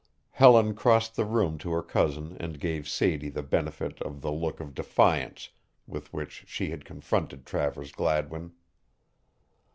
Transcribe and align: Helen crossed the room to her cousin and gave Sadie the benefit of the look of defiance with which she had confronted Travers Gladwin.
Helen 0.31 0.73
crossed 0.73 1.15
the 1.15 1.25
room 1.25 1.59
to 1.59 1.69
her 1.73 1.83
cousin 1.83 2.35
and 2.39 2.59
gave 2.59 2.87
Sadie 2.87 3.29
the 3.29 3.43
benefit 3.43 4.01
of 4.01 4.21
the 4.21 4.31
look 4.31 4.59
of 4.59 4.73
defiance 4.73 5.49
with 5.85 6.11
which 6.11 6.45
she 6.47 6.71
had 6.71 6.85
confronted 6.85 7.45
Travers 7.45 7.91
Gladwin. 7.91 8.53